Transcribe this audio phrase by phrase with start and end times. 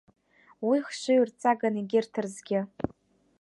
[0.67, 2.59] Уи хшыҩрҵаган егьырҭ рзгьы.